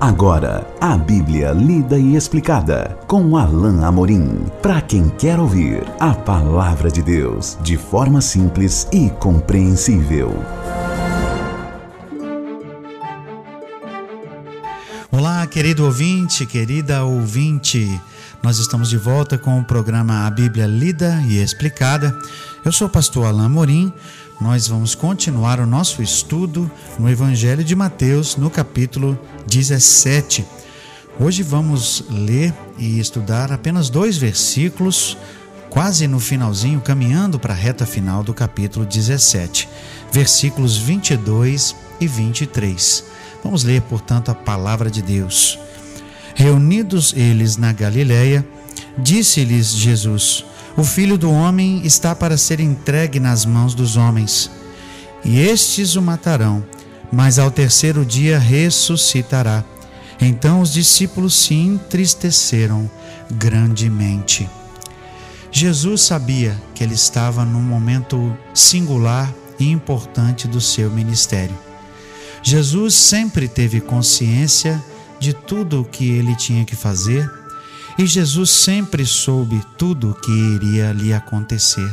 [0.00, 4.46] Agora, a Bíblia lida e explicada com Alain Amorim.
[4.62, 10.32] Para quem quer ouvir a palavra de Deus de forma simples e compreensível.
[15.12, 18.00] Olá, querido ouvinte, querida ouvinte.
[18.42, 22.18] Nós estamos de volta com o programa A Bíblia Lida e Explicada.
[22.64, 23.92] Eu sou o pastor Alain Amorim
[24.40, 30.46] nós vamos continuar o nosso estudo no Evangelho de Mateus, no capítulo 17.
[31.18, 35.18] Hoje vamos ler e estudar apenas dois versículos,
[35.68, 39.68] quase no finalzinho, caminhando para a reta final do capítulo 17,
[40.10, 43.04] versículos 22 e 23.
[43.44, 45.58] Vamos ler, portanto, a palavra de Deus.
[46.34, 48.46] Reunidos eles na Galiléia,
[48.96, 54.50] disse-lhes Jesus: o filho do homem está para ser entregue nas mãos dos homens,
[55.24, 56.64] e estes o matarão,
[57.12, 59.64] mas ao terceiro dia ressuscitará.
[60.20, 62.90] Então os discípulos se entristeceram
[63.30, 64.48] grandemente.
[65.50, 71.56] Jesus sabia que ele estava num momento singular e importante do seu ministério.
[72.42, 74.82] Jesus sempre teve consciência
[75.18, 77.39] de tudo o que ele tinha que fazer
[77.98, 81.90] e Jesus sempre soube tudo o que iria lhe acontecer.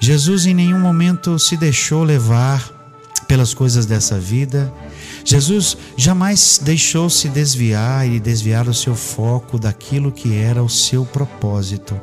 [0.00, 2.82] Jesus em nenhum momento se deixou levar
[3.28, 4.72] pelas coisas dessa vida.
[5.24, 11.04] Jesus jamais deixou se desviar e desviar o seu foco daquilo que era o seu
[11.06, 11.98] propósito.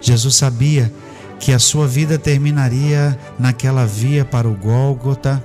[0.00, 0.92] Jesus sabia
[1.40, 5.42] que a sua vida terminaria naquela via para o Gólgota.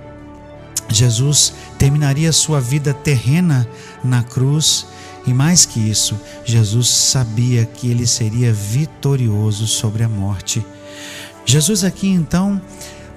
[0.89, 3.67] Jesus terminaria sua vida terrena
[4.03, 4.85] na cruz
[5.27, 10.65] e mais que isso, Jesus sabia que ele seria vitorioso sobre a morte.
[11.45, 12.61] Jesus aqui então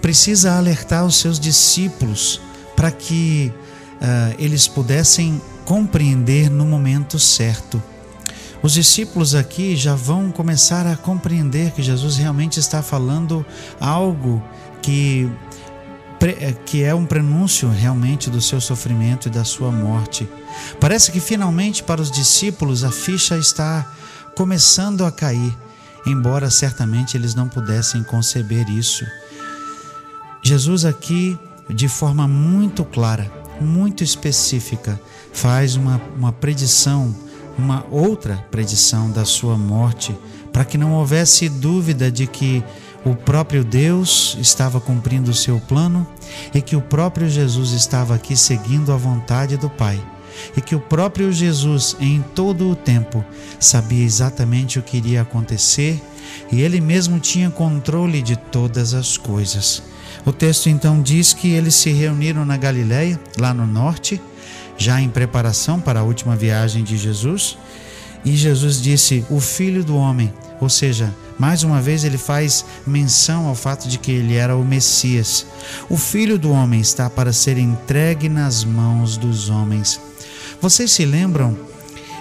[0.00, 2.41] precisa alertar os seus discípulos
[2.77, 3.53] para que
[3.97, 7.83] uh, eles pudessem compreender no momento certo.
[8.62, 13.44] Os discípulos aqui já vão começar a compreender que Jesus realmente está falando
[13.78, 14.43] algo
[14.82, 15.31] que,
[16.65, 20.29] que é um prenúncio realmente do seu sofrimento e da sua morte.
[20.81, 23.87] Parece que finalmente para os discípulos a ficha está
[24.34, 25.56] começando a cair,
[26.06, 29.05] embora certamente eles não pudessem conceber isso.
[30.43, 33.31] Jesus aqui, de forma muito clara,
[33.61, 35.00] muito específica,
[35.33, 37.15] faz uma, uma predição,
[37.59, 40.17] uma outra predição da sua morte,
[40.53, 42.65] para que não houvesse dúvida de que
[43.08, 46.06] o próprio Deus estava cumprindo o seu plano
[46.54, 50.00] e que o próprio Jesus estava aqui seguindo a vontade do Pai
[50.56, 53.24] e que o próprio Jesus, em todo o tempo,
[53.58, 56.00] sabia exatamente o que iria acontecer
[56.52, 59.82] e ele mesmo tinha controle de todas as coisas.
[60.25, 64.20] O texto então diz que eles se reuniram na Galiléia, lá no norte,
[64.76, 67.56] já em preparação para a última viagem de Jesus,
[68.25, 73.47] e Jesus disse: O filho do homem, ou seja, mais uma vez ele faz menção
[73.47, 75.47] ao fato de que ele era o Messias.
[75.89, 80.01] O filho do homem está para ser entregue nas mãos dos homens.
[80.61, 81.56] Vocês se lembram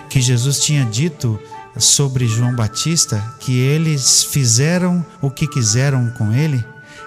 [0.10, 1.40] que Jesus tinha dito
[1.80, 6.64] sobre João Batista que eles fizeram o que quiseram com ele?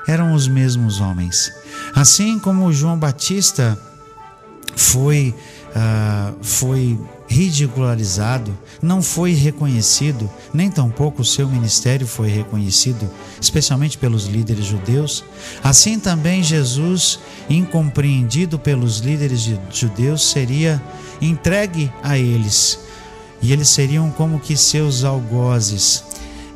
[0.08, 1.52] Eram os mesmos homens.
[1.94, 3.78] Assim como João Batista
[4.74, 5.34] foi,
[5.68, 6.98] uh, foi
[7.30, 13.08] ridicularizado, não foi reconhecido, nem tampouco o seu ministério foi reconhecido,
[13.40, 15.22] especialmente pelos líderes judeus.
[15.62, 20.82] Assim também Jesus, incompreendido pelos líderes judeus, seria
[21.22, 22.80] entregue a eles,
[23.40, 26.02] e eles seriam como que seus algozes,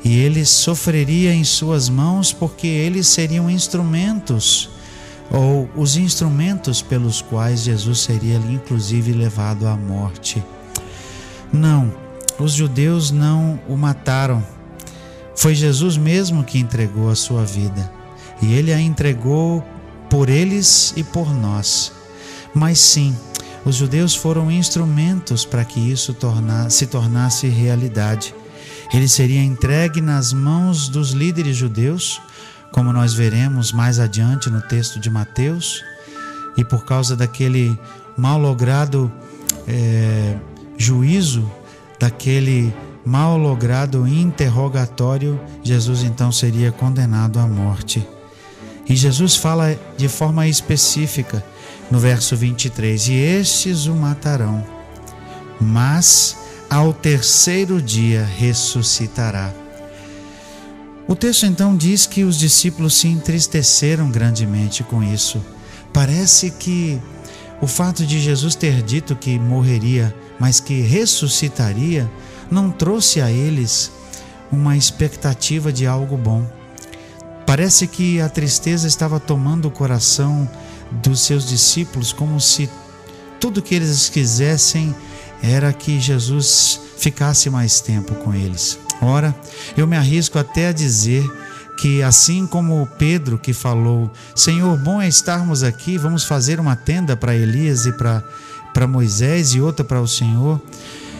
[0.05, 4.71] e ele sofreria em suas mãos porque eles seriam instrumentos
[5.31, 10.43] ou os instrumentos pelos quais Jesus seria inclusive levado à morte.
[11.55, 11.95] Não,
[12.37, 14.45] os judeus não o mataram.
[15.37, 17.89] Foi Jesus mesmo que entregou a sua vida,
[18.43, 19.65] e ele a entregou
[20.11, 21.93] por eles e por nós.
[22.53, 23.17] Mas sim,
[23.65, 26.17] os judeus foram instrumentos para que isso
[26.69, 28.35] se tornasse realidade.
[28.93, 32.21] Ele seria entregue nas mãos dos líderes judeus,
[32.73, 35.85] como nós veremos mais adiante no texto de Mateus,
[36.57, 37.79] e por causa daquele
[38.17, 39.11] mal logrado
[39.69, 40.37] é,
[40.77, 41.51] juízo,
[41.99, 42.75] daquele
[43.05, 48.07] mal logrado interrogatório, Jesus então seria condenado à morte.
[48.89, 51.45] E Jesus fala de forma específica
[51.91, 54.65] no verso 23: E estes o matarão,
[55.61, 56.37] mas
[56.69, 59.53] ao terceiro dia ressuscitará.
[61.07, 65.45] O texto então diz que os discípulos se entristeceram grandemente com isso.
[65.93, 66.99] Parece que
[67.61, 72.11] o fato de Jesus ter dito que morreria, mas que ressuscitaria,
[72.51, 73.91] não trouxe a eles
[74.51, 76.47] uma expectativa de algo bom.
[77.47, 80.49] Parece que a tristeza estava tomando o coração
[80.91, 82.69] dos seus discípulos, como se
[83.41, 84.95] tudo que eles quisessem
[85.43, 88.79] era que Jesus ficasse mais tempo com eles.
[89.03, 89.35] Ora,
[89.77, 91.25] eu me arrisco até a dizer
[91.85, 97.15] que assim como Pedro que falou, Senhor, bom é estarmos aqui, vamos fazer uma tenda
[97.15, 100.59] para Elias e para Moisés e outra para o Senhor.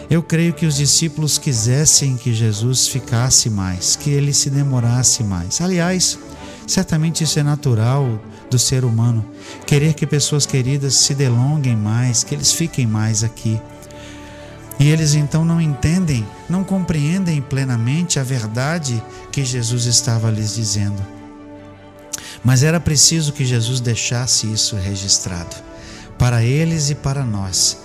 [0.09, 5.61] Eu creio que os discípulos quisessem que Jesus ficasse mais, que ele se demorasse mais.
[5.61, 6.17] Aliás,
[6.65, 8.19] certamente isso é natural
[8.49, 9.23] do ser humano,
[9.67, 13.61] querer que pessoas queridas se delonguem mais, que eles fiquem mais aqui.
[14.79, 19.01] E eles então não entendem, não compreendem plenamente a verdade
[19.31, 21.01] que Jesus estava lhes dizendo.
[22.43, 25.55] Mas era preciso que Jesus deixasse isso registrado,
[26.17, 27.77] para eles e para nós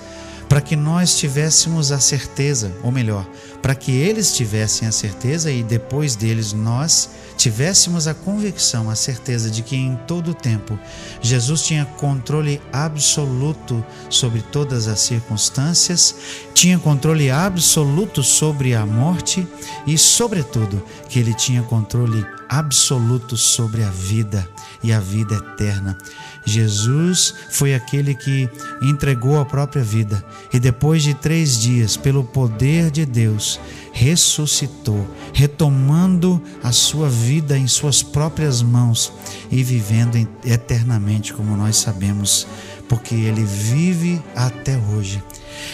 [0.50, 3.25] para que nós tivéssemos a certeza, ou melhor,
[3.62, 9.51] para que eles tivessem a certeza e depois deles nós tivéssemos a convicção, a certeza
[9.51, 10.79] de que em todo o tempo
[11.23, 16.15] Jesus tinha controle absoluto sobre todas as circunstâncias,
[16.53, 19.47] tinha controle absoluto sobre a morte
[19.87, 24.47] e, sobretudo, que ele tinha controle absoluto sobre a vida
[24.83, 25.97] e a vida eterna.
[26.44, 28.48] Jesus foi aquele que
[28.82, 33.60] entregou a própria vida e, depois de três dias, pelo poder de Deus,
[33.92, 39.12] ressuscitou, retomando a sua vida em suas próprias mãos
[39.50, 42.46] e vivendo eternamente, como nós sabemos,
[42.88, 45.22] porque ele vive até hoje.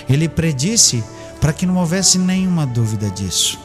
[0.08, 1.02] Ele predisse
[1.40, 3.58] para que não houvesse nenhuma dúvida disso.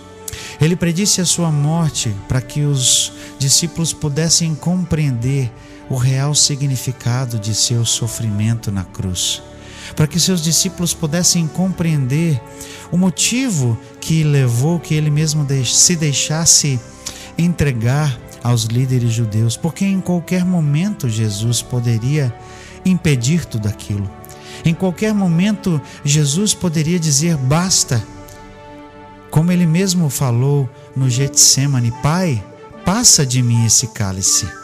[0.59, 5.51] Ele predisse a sua morte para que os discípulos pudessem compreender
[5.91, 9.43] o real significado de seu sofrimento na cruz,
[9.93, 12.41] para que seus discípulos pudessem compreender
[12.89, 16.79] o motivo que levou que ele mesmo se deixasse
[17.37, 22.33] entregar aos líderes judeus, porque em qualquer momento Jesus poderia
[22.85, 24.09] impedir tudo aquilo.
[24.63, 28.01] Em qualquer momento Jesus poderia dizer basta.
[29.29, 32.41] Como ele mesmo falou no Getsemane, Pai,
[32.85, 34.60] passa de mim esse cálice.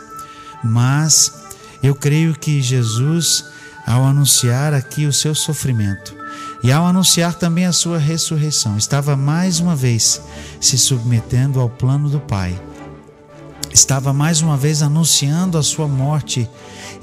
[0.64, 1.34] Mas
[1.82, 3.46] eu creio que Jesus,
[3.86, 6.16] ao anunciar aqui o seu sofrimento
[6.64, 10.22] e ao anunciar também a sua ressurreição, estava mais uma vez
[10.60, 12.60] se submetendo ao plano do Pai.
[13.72, 16.50] Estava mais uma vez anunciando a sua morte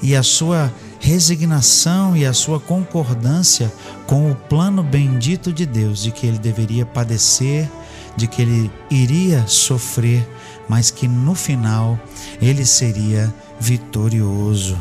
[0.01, 3.71] e a sua resignação e a sua concordância
[4.07, 7.69] com o plano bendito de Deus de que ele deveria padecer,
[8.15, 10.27] de que ele iria sofrer,
[10.67, 11.99] mas que no final
[12.41, 14.79] ele seria vitorioso.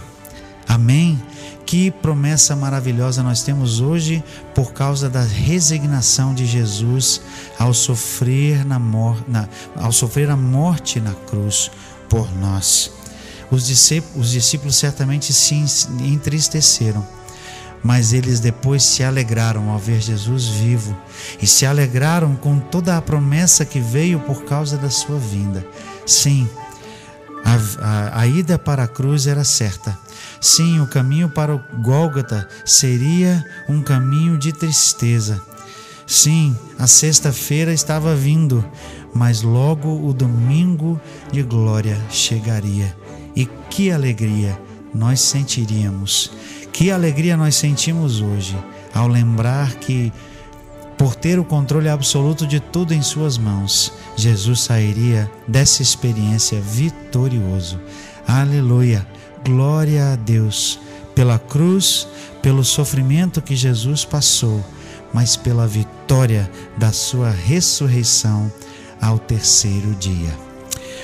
[0.68, 1.20] Amém?
[1.66, 4.22] Que promessa maravilhosa nós temos hoje
[4.54, 7.20] por causa da resignação de Jesus
[7.58, 11.70] ao sofrer, na na, ao sofrer a morte na cruz
[12.08, 12.90] por nós.
[13.50, 15.54] Os discípulos, os discípulos certamente se
[16.00, 17.06] entristeceram,
[17.84, 20.96] mas eles depois se alegraram ao ver Jesus vivo
[21.40, 25.64] e se alegraram com toda a promessa que veio por causa da sua vinda.
[26.06, 26.48] Sim,
[27.44, 29.96] a, a, a ida para a cruz era certa.
[30.40, 35.40] Sim, o caminho para o Gólgota seria um caminho de tristeza.
[36.06, 38.64] Sim, a sexta-feira estava vindo,
[39.14, 40.98] mas logo o domingo
[41.30, 42.96] de glória chegaria.
[43.36, 44.58] E que alegria
[44.94, 46.30] nós sentiríamos,
[46.74, 48.58] que alegria nós sentimos hoje
[48.92, 50.12] ao lembrar que
[50.98, 57.80] por ter o controle absoluto de tudo em suas mãos, Jesus sairia dessa experiência vitorioso.
[58.26, 59.06] Aleluia!
[59.44, 60.80] Glória a Deus
[61.14, 62.08] pela cruz,
[62.42, 64.64] pelo sofrimento que Jesus passou,
[65.12, 68.50] mas pela vitória da sua ressurreição
[69.00, 70.53] ao terceiro dia.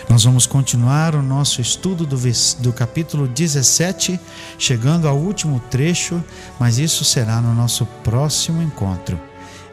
[0.09, 2.17] Nós vamos continuar o nosso estudo do,
[2.59, 4.19] do capítulo 17,
[4.59, 6.23] chegando ao último trecho,
[6.59, 9.21] mas isso será no nosso próximo encontro.